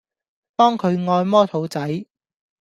[0.55, 2.05] 幫佢按摩肚仔